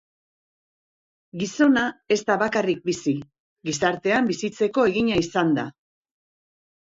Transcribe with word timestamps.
Gizona 1.41 1.81
ez 2.15 2.17
da 2.29 2.37
bakarrik 2.43 2.81
bizi; 2.89 3.13
gizartean 3.69 4.31
bizitzeko 4.33 4.87
egina 4.93 5.19
izan 5.27 5.55
da. 5.59 5.67